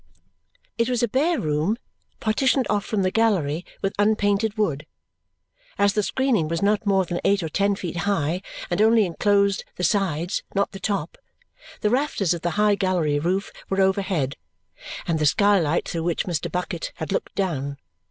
[0.79, 1.77] It was a bare room,
[2.19, 4.87] partitioned off from the gallery with unpainted wood.
[5.77, 8.41] As the screening was not more than eight or ten feet high
[8.71, 11.19] and only enclosed the sides, not the top,
[11.81, 14.37] the rafters of the high gallery roof were overhead,
[15.07, 16.51] and the skylight through which Mr.
[16.51, 17.77] Bucket had looked down.